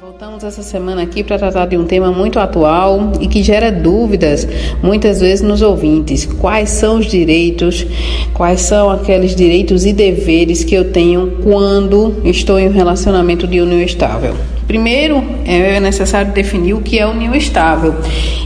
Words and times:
Voltamos 0.00 0.42
essa 0.44 0.62
semana 0.62 1.02
aqui 1.02 1.22
para 1.22 1.38
tratar 1.38 1.66
de 1.66 1.76
um 1.76 1.84
tema 1.84 2.10
muito 2.10 2.38
atual 2.38 3.12
e 3.20 3.28
que 3.28 3.42
gera 3.42 3.70
dúvidas 3.70 4.48
muitas 4.82 5.20
vezes 5.20 5.42
nos 5.42 5.60
ouvintes. 5.60 6.24
Quais 6.24 6.70
são 6.70 7.00
os 7.00 7.06
direitos, 7.06 7.86
quais 8.32 8.62
são 8.62 8.88
aqueles 8.88 9.36
direitos 9.36 9.84
e 9.84 9.92
deveres 9.92 10.64
que 10.64 10.74
eu 10.74 10.90
tenho 10.90 11.42
quando 11.42 12.16
estou 12.24 12.58
em 12.58 12.68
um 12.68 12.72
relacionamento 12.72 13.46
de 13.46 13.60
união 13.60 13.82
estável? 13.82 14.34
Primeiro, 14.70 15.20
é 15.44 15.80
necessário 15.80 16.30
definir 16.30 16.74
o 16.74 16.80
que 16.80 16.96
é 16.96 17.04
união 17.04 17.34
estável 17.34 17.92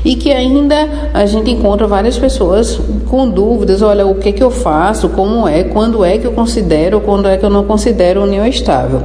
e 0.03 0.17
que 0.17 0.33
ainda 0.33 1.11
a 1.13 1.27
gente 1.27 1.51
encontra 1.51 1.87
várias 1.87 2.17
pessoas 2.17 2.81
com 3.11 3.29
dúvidas. 3.29 3.83
Olha, 3.83 4.07
o 4.07 4.15
que, 4.15 4.33
que 4.33 4.43
eu 4.43 4.51
faço, 4.51 5.11
como 5.11 5.47
é, 5.47 5.65
quando 5.65 6.03
é 6.03 6.17
que 6.17 6.27
eu 6.27 6.33
considero, 6.33 6.99
quando 7.03 7.29
é 7.29 7.37
que 7.37 7.45
eu 7.45 7.51
não 7.51 7.65
considero 7.65 8.23
união 8.23 8.47
estável. 8.47 9.03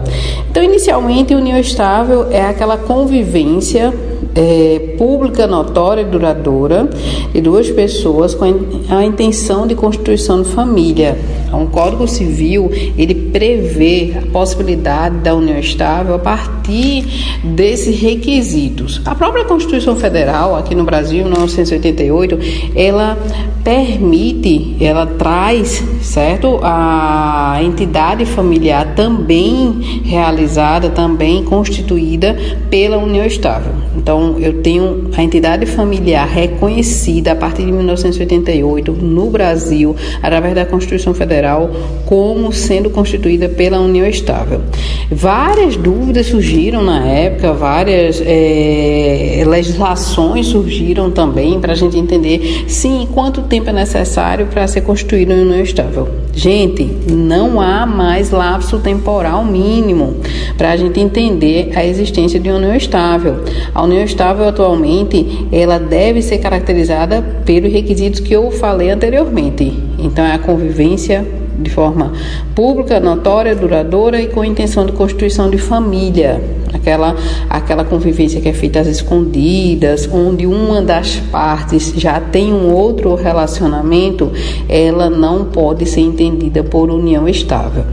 Então, 0.50 0.64
inicialmente, 0.64 1.36
união 1.36 1.60
estável 1.60 2.28
é 2.32 2.42
aquela 2.42 2.78
convivência 2.78 3.94
é, 4.40 4.96
pública, 4.98 5.46
notória 5.46 6.02
e 6.02 6.06
duradoura 6.06 6.90
de 7.34 7.42
duas 7.42 7.70
pessoas 7.70 8.34
com 8.34 8.46
a 8.90 9.04
intenção 9.04 9.68
de 9.68 9.76
constituição 9.76 10.42
de 10.42 10.50
família. 10.50 11.18
Um 11.52 11.66
Código 11.66 12.08
Civil 12.08 12.72
ele 12.98 13.14
prevê 13.14 14.14
a 14.18 14.32
possibilidade 14.32 15.18
da 15.18 15.36
união 15.36 15.60
estável 15.60 16.16
a 16.16 16.20
partir 16.20 17.06
desses 17.44 18.00
requisitos. 18.00 19.02
A 19.04 19.14
própria 19.14 19.44
Constituição 19.44 19.96
Federal 19.96 20.56
aqui 20.56 20.74
no 20.74 20.86
Brasil, 20.86 21.26
1988, 21.26 22.40
ela 22.76 23.18
permite, 23.64 24.78
ela 24.80 25.06
traz, 25.06 25.84
certo, 26.02 26.60
a 26.64 27.60
entidade 27.62 28.26
familiar 28.26 28.96
também 28.96 30.02
realizada, 30.06 30.90
também 30.90 31.44
constituída 31.44 32.38
pela 32.70 32.98
união 32.98 33.26
estável. 33.26 33.74
Então, 33.98 34.29
eu 34.38 34.62
tenho 34.62 35.10
a 35.16 35.24
entidade 35.24 35.66
familiar 35.66 36.28
reconhecida 36.28 37.32
a 37.32 37.36
partir 37.36 37.66
de 37.66 37.72
1988 37.72 38.92
no 38.92 39.30
Brasil, 39.30 39.96
através 40.22 40.54
da 40.54 40.66
Constituição 40.66 41.14
Federal, 41.14 41.70
como 42.06 42.52
sendo 42.52 42.90
constituída 42.90 43.48
pela 43.48 43.80
união 43.80 44.06
estável. 44.06 44.62
Várias 45.10 45.76
dúvidas 45.76 46.28
surgiram 46.28 46.84
na 46.84 47.06
época, 47.08 47.54
várias 47.54 48.22
é, 48.26 49.44
legislações 49.48 50.48
surgiram 50.48 51.10
também 51.10 51.60
para 51.60 51.74
a 51.74 51.76
gente 51.76 51.98
entender, 51.98 52.66
sim, 52.68 53.08
quanto 53.14 53.42
tempo 53.44 53.70
é 53.70 53.74
necessário 53.74 54.48
para 54.48 54.68
ser 54.68 54.82
constituída 54.82 55.34
uma 55.34 55.44
união 55.44 55.62
estável. 55.62 56.08
Gente, 56.40 56.86
não 57.12 57.60
há 57.60 57.86
mais 57.86 58.32
lapso 58.32 58.80
temporal 58.80 59.44
mínimo 59.44 60.22
para 60.58 60.72
a 60.72 60.78
gente 60.78 60.98
entender 60.98 61.70
a 61.76 61.86
existência 61.86 62.40
de 62.40 62.48
uma 62.48 62.60
união 62.60 62.74
estável. 62.74 63.44
A 63.76 63.84
união 63.84 64.02
estável 64.02 64.48
atualmente 64.48 65.46
ela 65.52 65.78
deve 65.78 66.22
ser 66.22 66.38
caracterizada 66.38 67.22
pelos 67.44 67.74
requisitos 67.74 68.22
que 68.22 68.34
eu 68.34 68.50
falei 68.52 68.90
anteriormente. 68.90 69.84
Então 70.00 70.24
é 70.24 70.32
a 70.32 70.40
convivência 70.40 71.28
de 71.62 71.70
forma 71.70 72.14
pública, 72.56 73.00
notória, 73.00 73.56
duradoura 73.56 74.22
e 74.22 74.28
com 74.28 74.44
intenção 74.44 74.86
de 74.86 74.92
constituição 74.92 75.50
de 75.50 75.58
família. 75.58 76.42
Aquela, 76.74 77.16
aquela 77.50 77.84
convivência 77.84 78.40
que 78.40 78.48
é 78.48 78.54
feita 78.54 78.80
às 78.80 78.88
escondidas, 78.88 80.08
onde 80.12 80.46
uma 80.46 80.82
das 80.82 81.16
partes 81.32 81.94
já 81.96 82.20
tem 82.20 82.54
um 82.54 82.72
outro 82.72 83.16
relacionamento, 83.16 84.32
ela 84.68 85.10
não 85.10 85.46
pode 85.46 85.86
ser 85.86 86.02
entendida 86.02 86.64
por 86.64 86.90
união 86.90 87.28
estável. 87.28 87.84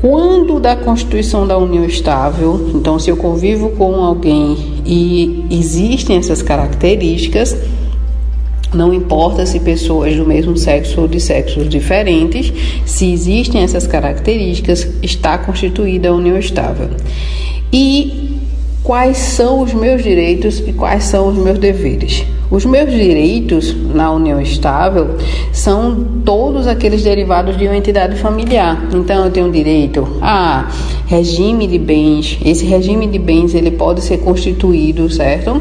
Quando 0.00 0.60
da 0.60 0.76
constituição 0.76 1.46
da 1.46 1.56
união 1.56 1.84
estável, 1.84 2.70
então 2.74 2.98
se 2.98 3.10
eu 3.10 3.16
convivo 3.16 3.70
com 3.70 4.04
alguém 4.04 4.56
e 4.84 5.44
existem 5.50 6.18
essas 6.18 6.42
características, 6.42 7.56
não 8.74 8.92
importa 8.92 9.46
se 9.46 9.60
pessoas 9.60 10.16
do 10.16 10.26
mesmo 10.26 10.56
sexo 10.56 11.02
ou 11.02 11.08
de 11.08 11.20
sexos 11.20 11.68
diferentes, 11.68 12.52
se 12.84 13.12
existem 13.12 13.62
essas 13.62 13.86
características, 13.86 14.88
está 15.02 15.38
constituída 15.38 16.08
a 16.08 16.12
união 16.12 16.38
estável. 16.38 16.90
E 17.72 18.25
quais 18.86 19.16
são 19.16 19.62
os 19.62 19.74
meus 19.74 20.00
direitos 20.00 20.60
e 20.60 20.72
quais 20.72 21.02
são 21.02 21.26
os 21.26 21.36
meus 21.36 21.58
deveres? 21.58 22.24
Os 22.48 22.64
meus 22.64 22.88
direitos 22.88 23.74
na 23.92 24.12
união 24.12 24.40
estável 24.40 25.16
são 25.52 26.06
todos 26.24 26.68
aqueles 26.68 27.02
derivados 27.02 27.58
de 27.58 27.66
uma 27.66 27.76
entidade 27.76 28.14
familiar. 28.14 28.86
Então 28.94 29.24
eu 29.24 29.30
tenho 29.32 29.50
direito 29.50 30.06
a 30.22 30.68
regime 31.06 31.66
de 31.66 31.80
bens. 31.80 32.38
Esse 32.44 32.64
regime 32.64 33.08
de 33.08 33.18
bens 33.18 33.52
ele 33.52 33.72
pode 33.72 34.02
ser 34.02 34.18
constituído, 34.18 35.10
certo? 35.10 35.60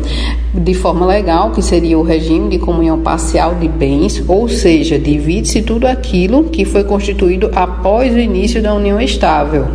De 0.54 0.76
forma 0.76 1.08
legal, 1.08 1.50
que 1.50 1.64
seria 1.64 1.98
o 1.98 2.04
regime 2.04 2.50
de 2.50 2.60
comunhão 2.60 3.00
parcial 3.00 3.56
de 3.56 3.68
bens, 3.68 4.24
ou 4.28 4.48
seja, 4.48 5.00
divide-se 5.00 5.64
tudo 5.64 5.88
aquilo 5.88 6.44
que 6.44 6.64
foi 6.64 6.84
constituído 6.84 7.50
após 7.56 8.14
o 8.14 8.20
início 8.20 8.62
da 8.62 8.76
união 8.76 9.02
estável. 9.02 9.66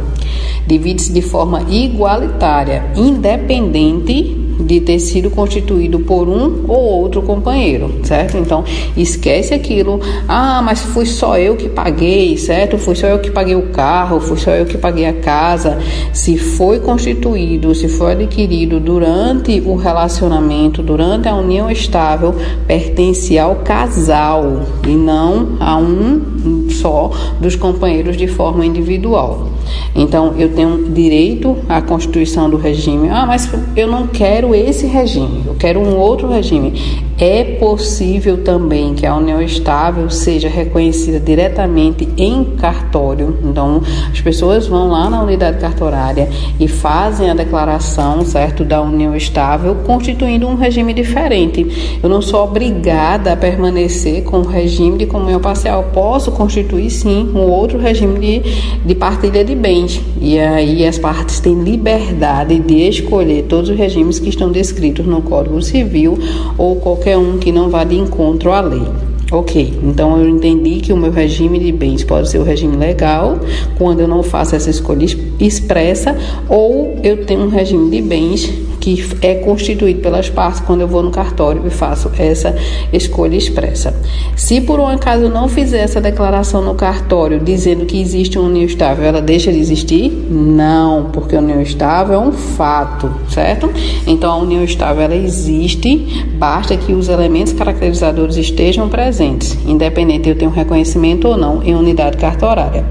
Divide-se 0.70 1.12
de 1.12 1.20
forma 1.20 1.62
igualitária, 1.68 2.92
independente 2.94 4.36
de 4.60 4.80
ter 4.80 5.00
sido 5.00 5.28
constituído 5.28 5.98
por 5.98 6.28
um 6.28 6.64
ou 6.68 7.00
outro 7.00 7.22
companheiro, 7.22 7.92
certo? 8.04 8.36
Então, 8.36 8.62
esquece 8.96 9.52
aquilo. 9.52 9.98
Ah, 10.28 10.62
mas 10.62 10.80
fui 10.80 11.06
só 11.06 11.36
eu 11.36 11.56
que 11.56 11.68
paguei, 11.68 12.36
certo? 12.36 12.78
Fui 12.78 12.94
só 12.94 13.08
eu 13.08 13.18
que 13.18 13.32
paguei 13.32 13.56
o 13.56 13.70
carro, 13.70 14.20
fui 14.20 14.36
só 14.36 14.52
eu 14.52 14.64
que 14.64 14.78
paguei 14.78 15.06
a 15.06 15.14
casa. 15.14 15.78
Se 16.12 16.38
foi 16.38 16.78
constituído, 16.78 17.74
se 17.74 17.88
foi 17.88 18.12
adquirido 18.12 18.78
durante 18.78 19.60
o 19.66 19.74
relacionamento, 19.74 20.84
durante 20.84 21.28
a 21.28 21.34
união 21.34 21.68
estável, 21.68 22.32
pertence 22.68 23.36
ao 23.36 23.56
casal 23.56 24.62
e 24.86 24.92
não 24.92 25.56
a 25.58 25.76
um 25.76 26.68
só 26.70 27.10
dos 27.40 27.56
companheiros 27.56 28.16
de 28.16 28.28
forma 28.28 28.64
individual. 28.64 29.49
Então, 29.94 30.34
eu 30.38 30.54
tenho 30.54 30.90
direito 30.90 31.56
à 31.68 31.82
constituição 31.82 32.48
do 32.48 32.56
regime. 32.56 33.08
Ah, 33.08 33.26
mas 33.26 33.50
eu 33.76 33.88
não 33.88 34.06
quero 34.06 34.54
esse 34.54 34.86
regime, 34.86 35.42
eu 35.46 35.54
quero 35.54 35.80
um 35.80 35.96
outro 35.96 36.28
regime. 36.28 36.72
É 37.20 37.44
possível 37.44 38.38
também 38.42 38.94
que 38.94 39.04
a 39.04 39.14
união 39.14 39.42
estável 39.42 40.08
seja 40.08 40.48
reconhecida 40.48 41.20
diretamente 41.20 42.08
em 42.16 42.42
cartório. 42.56 43.36
Então, 43.44 43.82
as 44.10 44.18
pessoas 44.22 44.66
vão 44.66 44.88
lá 44.88 45.10
na 45.10 45.22
unidade 45.22 45.58
cartorária 45.58 46.30
e 46.58 46.66
fazem 46.66 47.28
a 47.28 47.34
declaração, 47.34 48.24
certo, 48.24 48.64
da 48.64 48.80
união 48.80 49.14
estável, 49.14 49.74
constituindo 49.84 50.48
um 50.48 50.54
regime 50.54 50.94
diferente. 50.94 51.98
Eu 52.02 52.08
não 52.08 52.22
sou 52.22 52.42
obrigada 52.42 53.34
a 53.34 53.36
permanecer 53.36 54.22
com 54.22 54.38
o 54.38 54.46
regime 54.46 54.96
de 54.96 55.04
comunhão 55.04 55.40
parcial. 55.40 55.82
Eu 55.82 55.88
posso 55.90 56.32
constituir 56.32 56.88
sim 56.88 57.30
um 57.34 57.40
outro 57.40 57.78
regime 57.78 58.18
de, 58.18 58.78
de 58.82 58.94
partilha 58.94 59.44
de 59.44 59.54
bens. 59.54 60.00
E 60.18 60.38
aí 60.38 60.86
as 60.86 60.96
partes 60.96 61.38
têm 61.38 61.62
liberdade 61.62 62.58
de 62.60 62.88
escolher 62.88 63.42
todos 63.42 63.68
os 63.68 63.76
regimes 63.76 64.18
que 64.18 64.30
estão 64.30 64.50
descritos 64.50 65.04
no 65.04 65.20
Código 65.20 65.60
Civil 65.60 66.18
ou 66.56 66.76
qualquer 66.76 67.09
qualquer 67.10 67.18
um 67.18 67.38
que 67.38 67.50
não 67.50 67.68
vá 67.68 67.82
de 67.84 67.96
encontro 67.96 68.52
à 68.52 68.60
lei. 68.60 68.86
Ok, 69.32 69.78
então 69.82 70.18
eu 70.18 70.28
entendi 70.28 70.80
que 70.80 70.92
o 70.92 70.96
meu 70.96 71.10
regime 71.10 71.58
de 71.58 71.70
bens 71.70 72.02
pode 72.02 72.28
ser 72.28 72.38
o 72.38 72.42
regime 72.42 72.76
legal, 72.76 73.38
quando 73.78 74.00
eu 74.00 74.08
não 74.08 74.24
faço 74.24 74.56
essa 74.56 74.70
escolha 74.70 75.06
expressa, 75.38 76.16
ou 76.48 76.98
eu 77.02 77.24
tenho 77.24 77.42
um 77.42 77.48
regime 77.48 77.90
de 77.90 78.02
bens 78.02 78.52
que 78.80 79.06
é 79.20 79.34
constituído 79.34 80.00
pelas 80.00 80.30
partes 80.30 80.60
quando 80.60 80.80
eu 80.80 80.88
vou 80.88 81.02
no 81.02 81.10
cartório 81.10 81.62
e 81.66 81.70
faço 81.70 82.10
essa 82.18 82.56
escolha 82.92 83.36
expressa. 83.36 83.94
Se 84.34 84.60
por 84.60 84.80
um 84.80 84.86
acaso 84.86 85.24
eu 85.24 85.30
não 85.30 85.48
fizer 85.48 85.80
essa 85.80 86.00
declaração 86.00 86.62
no 86.62 86.74
cartório 86.74 87.38
dizendo 87.38 87.84
que 87.84 88.00
existe 88.00 88.38
uma 88.38 88.48
união 88.48 88.64
estável, 88.64 89.04
ela 89.04 89.20
deixa 89.20 89.52
de 89.52 89.58
existir? 89.58 90.10
Não, 90.30 91.10
porque 91.12 91.36
a 91.36 91.38
união 91.40 91.60
estável 91.60 92.14
é 92.14 92.18
um 92.18 92.32
fato, 92.32 93.12
certo? 93.28 93.70
Então 94.06 94.32
a 94.32 94.36
união 94.36 94.64
estável 94.64 95.02
ela 95.02 95.16
existe, 95.16 96.24
basta 96.38 96.76
que 96.76 96.92
os 96.92 97.08
elementos 97.08 97.52
caracterizadores 97.52 98.36
estejam 98.36 98.88
presentes, 98.88 99.58
independente 99.66 100.24
de 100.24 100.30
eu 100.30 100.36
tenho 100.36 100.50
reconhecimento 100.50 101.28
ou 101.28 101.36
não 101.36 101.62
em 101.62 101.74
unidade 101.74 102.16
cartorária. 102.16 102.84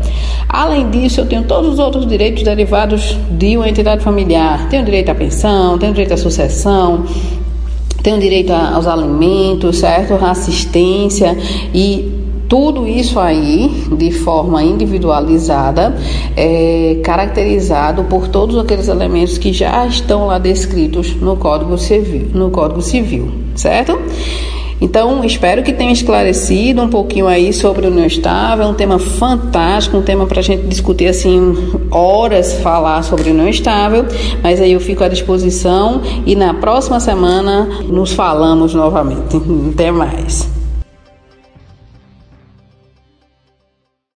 Além 0.47 0.89
disso, 0.89 1.21
eu 1.21 1.25
tenho 1.25 1.43
todos 1.43 1.73
os 1.73 1.79
outros 1.79 2.05
direitos 2.05 2.43
derivados 2.43 3.17
de 3.31 3.57
uma 3.57 3.69
entidade 3.69 4.03
familiar. 4.03 4.67
Tenho 4.69 4.83
direito 4.83 5.09
à 5.09 5.15
pensão, 5.15 5.77
tenho 5.79 5.93
direito 5.93 6.13
à 6.13 6.17
sucessão, 6.17 7.05
tenho 8.03 8.19
direito 8.19 8.51
aos 8.51 8.87
alimentos, 8.87 9.77
certo? 9.77 10.13
A 10.13 10.31
assistência 10.31 11.37
e 11.73 12.19
tudo 12.47 12.87
isso 12.87 13.19
aí, 13.19 13.87
de 13.95 14.11
forma 14.11 14.63
individualizada, 14.63 15.95
é 16.35 16.99
caracterizado 17.03 18.03
por 18.05 18.27
todos 18.27 18.57
aqueles 18.57 18.87
elementos 18.87 19.37
que 19.37 19.53
já 19.53 19.85
estão 19.85 20.25
lá 20.27 20.39
descritos 20.39 21.15
no 21.15 21.37
Código 21.37 21.77
Civil, 21.77 22.29
no 22.33 22.49
Código 22.49 22.81
Civil 22.81 23.49
certo? 23.59 23.99
Então, 24.81 25.23
espero 25.23 25.63
que 25.63 25.73
tenha 25.73 25.91
esclarecido 25.91 26.81
um 26.81 26.89
pouquinho 26.89 27.27
aí 27.27 27.51
sobre 27.51 27.85
o 27.85 27.89
união 27.89 28.05
estável, 28.05 28.65
um 28.67 28.73
tema 28.73 28.97
fantástico, 28.97 29.97
um 29.97 30.01
tema 30.01 30.25
para 30.25 30.39
a 30.39 30.43
gente 30.43 30.63
discutir 30.67 31.07
assim 31.07 31.55
horas 31.91 32.53
falar 32.53 33.03
sobre 33.03 33.29
o 33.29 33.33
união 33.33 33.49
estável, 33.49 34.05
mas 34.41 34.61
aí 34.61 34.71
eu 34.71 34.79
fico 34.79 35.03
à 35.03 35.07
disposição 35.07 36.01
e 36.25 36.35
na 36.35 36.53
próxima 36.53 36.99
semana 36.99 37.65
nos 37.87 38.13
falamos 38.13 38.73
novamente. 38.73 39.37
Até 39.73 39.91
mais. 39.91 40.58